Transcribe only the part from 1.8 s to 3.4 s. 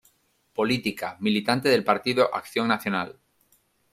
Partido Acción Nacional.